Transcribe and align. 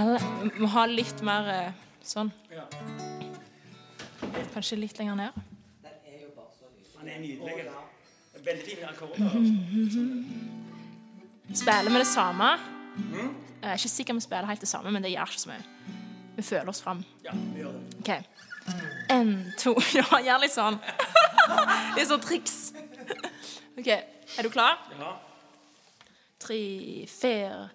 Eller 0.00 0.22
vi 0.42 0.60
må 0.62 0.68
ha 0.74 0.84
litt 0.86 1.22
mer 1.26 1.48
eh, 1.50 1.72
sånn. 2.06 2.30
Kanskje 4.54 4.78
litt 4.78 4.98
lenger 5.00 5.18
ned. 5.18 5.32
Han 7.00 7.08
er 7.08 7.22
nydelig. 7.22 7.66
Veldig 8.44 8.64
fine 8.64 8.88
akkorder. 8.88 9.24
Spiller 11.50 11.90
vi 11.90 11.98
det 12.00 12.08
samme? 12.08 12.50
Jeg 13.60 13.68
er 13.68 13.76
ikke 13.76 13.92
sikker 13.92 14.14
om 14.14 14.20
vi 14.20 14.24
spiller 14.24 14.48
helt 14.48 14.62
det 14.64 14.70
samme, 14.70 14.92
men 14.94 15.04
det 15.04 15.10
gjør 15.12 15.32
ikke 15.32 15.42
så 15.42 15.50
mye. 15.50 15.96
Vi 16.36 16.44
føler 16.46 16.70
oss 16.72 16.80
fram. 16.84 17.02
Ja, 17.24 17.34
vi 17.34 17.60
gjør 17.60 17.74
det. 17.76 17.82
OK. 18.00 18.10
En, 19.10 19.32
to 19.58 19.74
Ja, 19.98 20.06
gjør 20.24 20.44
litt 20.44 20.54
sånn. 20.54 20.78
Litt 21.96 22.08
sånn 22.08 22.22
triks. 22.22 22.70
OK. 23.76 23.88
Er 23.90 24.46
du 24.46 24.50
klar? 24.52 24.78
Ja. 24.96 25.10
Tre, 26.40 27.06
fire 27.06 27.68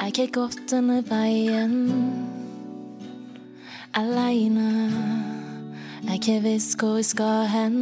Jeg 0.00 0.26
har 0.26 0.32
gått 0.34 0.58
denne 0.70 1.04
veien 1.06 1.74
aleine. 3.94 4.90
Jeg 6.02 6.20
har 6.26 6.40
visst 6.42 6.74
hvor 6.80 6.96
jeg 6.98 7.04
skal 7.04 7.46
hen. 7.48 7.78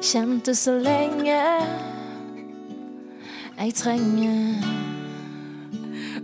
Kjente 0.00 0.54
så 0.56 0.78
lenge 0.78 1.38
jeg 3.58 3.74
trenger 3.74 4.64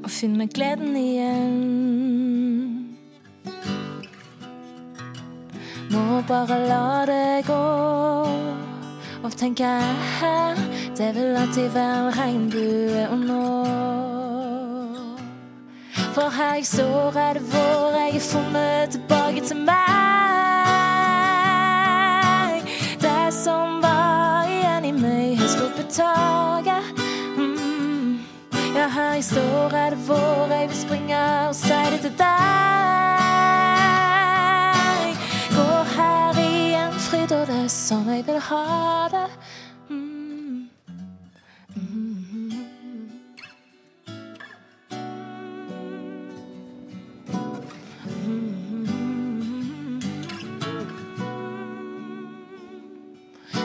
å 0.04 0.08
finne 0.10 0.38
meg 0.42 0.52
gleden 0.54 0.96
igjen. 0.98 1.60
Må 5.90 6.22
bare 6.28 6.58
la 6.66 7.06
det 7.10 7.46
gå. 7.46 7.64
Og 9.20 9.32
tenker 9.36 9.64
jeg 9.64 10.56
det 11.00 11.14
vil 11.14 11.36
alltid 11.36 11.68
være 11.74 12.10
regnbue 12.16 13.06
å 13.08 13.16
nå. 13.16 13.40
For 16.14 16.28
her 16.34 16.54
jeg 16.58 16.66
står, 16.66 17.16
er 17.16 17.32
det 17.38 17.44
vår 17.52 17.96
jeg 17.98 18.14
er 18.18 18.20
funnet 18.26 18.90
tilbake 18.96 19.40
til 19.46 19.56
meg. 19.70 19.78
Det 23.00 23.26
som 23.34 23.78
var 23.84 24.44
igjen 24.50 24.84
i 24.90 24.92
meg, 24.98 25.38
har 25.40 25.48
sluppet 25.54 25.88
taket. 25.94 26.29
Mm. 29.20 29.22
Jeg 29.22 29.24
står, 29.24 29.74
er 29.76 29.90
det 29.90 30.08
vår 30.08 30.52
jeg 30.52 30.68
vil 30.68 30.76
springe 30.76 31.48
og 31.48 31.54
si 31.54 31.68
det 31.68 32.00
til 32.00 32.10
deg. 32.18 32.26
Går 35.56 35.84
her 35.96 36.38
i 36.40 36.72
en 36.72 36.92
fryd, 36.92 37.32
og 37.36 37.46
det 37.46 37.58
er 37.64 37.68
sånn 37.68 38.08
jeg 38.08 38.24
vil 38.26 38.40
ha 38.40 39.08
det. 39.12 39.30
Mm. 39.90 40.70
Mm. 41.76 42.64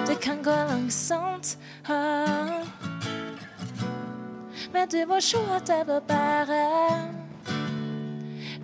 Det 0.04 0.20
kan 0.20 0.44
gå 0.44 0.52
langsomt, 0.74 1.58
ah. 1.88 2.95
Men 4.76 4.88
du 4.92 5.06
må 5.08 5.22
se 5.24 5.38
at 5.56 5.68
det 5.68 5.86
blir 5.88 6.02
bedre. 6.08 6.64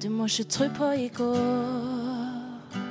Du 0.04 0.10
må 0.10 0.26
ikke 0.26 0.44
tro 0.44 0.66
på 0.76 0.90
i 0.92 1.08
går. 1.08 2.82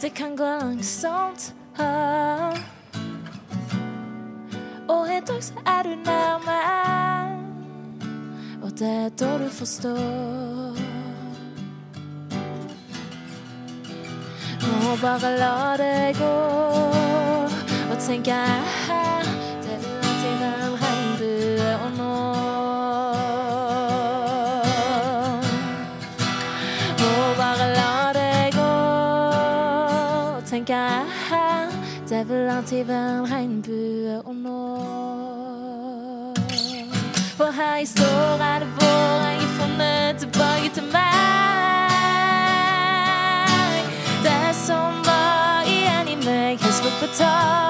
Det 0.00 0.14
kan 0.14 0.36
gå 0.36 0.44
langsomt, 0.44 1.54
ah. 1.78 2.58
og 4.88 5.10
en 5.10 5.24
dag 5.24 5.42
så 5.42 5.52
er 5.66 5.82
du 5.82 5.94
nærme. 6.06 6.58
Og 8.62 8.70
det 8.78 8.88
er 8.88 9.08
da 9.08 9.38
du 9.38 9.48
forstår. 9.50 10.78
Nå 14.62 14.96
bare 15.02 15.36
la 15.38 15.76
det 15.76 16.18
gå 16.18 16.34
og 17.90 17.98
tenke 18.06 18.42
og 30.52 30.56
tenke 30.56 30.76
jeg 30.76 31.68
det 32.08 32.28
vil 32.28 32.48
alltid 32.50 32.84
være 32.84 33.18
en 33.18 33.32
regnbue 33.32 34.22
og 34.24 34.34
nå. 34.34 34.58
For 37.36 37.50
her 37.50 37.76
jeg 37.76 37.88
står, 37.88 38.42
er 38.42 38.58
det 38.58 38.68
vår 38.68 39.20
jeg 39.24 39.36
er 39.36 39.48
funnet 39.58 40.16
tilbake 40.18 40.70
til 40.74 40.82
meg. 40.82 41.00
Det 44.24 44.56
som 44.66 44.92
var 45.08 45.62
igjen 45.66 46.08
i 46.08 46.16
meg, 46.24 46.60
har 46.60 46.72
sluppet 46.80 47.10
taket. 47.16 47.61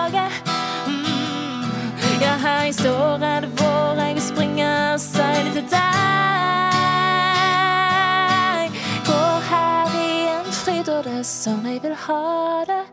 Fryd, 11.22 11.28
og 11.28 11.28
det 11.28 11.28
er 11.28 11.28
sånn 11.28 11.66
jeg 11.66 11.83
vil 11.83 11.94
ha 11.94 12.65
det. 12.66 12.84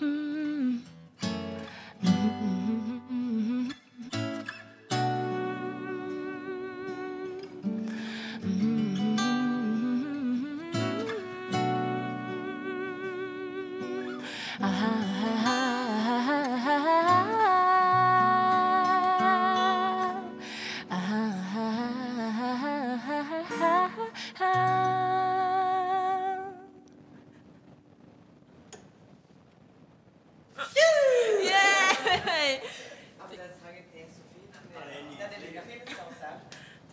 Mm. 0.00 0.40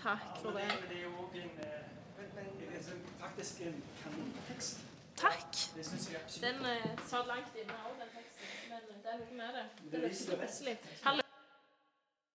Takk 0.04 0.42
for 0.42 0.52
det. 0.58 0.68
Det 0.90 0.98
er 0.98 1.04
jo 1.04 1.30
en, 1.34 1.52
eh, 1.68 1.82
det 2.60 2.68
er 2.78 2.84
sånn 2.84 3.06
faktisk 3.20 3.62
en 3.68 3.80
kanontekst. 4.04 4.84
Takk. 5.18 5.62
Den 6.42 6.60
uh, 6.62 6.90
satt 7.10 7.28
langt 7.28 7.56
inne 7.58 7.78
òg, 7.86 7.96
den 8.02 8.12
teksten. 8.14 8.52
Men 8.70 9.02
det 9.04 9.14
er 9.14 9.24
noe 9.24 9.40
med 9.40 9.58
det. 9.58 9.66
Det 9.92 10.04
er 10.04 10.10
det. 10.10 10.38
Plutselig. 10.38 10.78